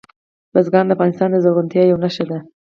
[0.53, 2.37] بزګان د افغانستان د زرغونتیا یوه نښه ده.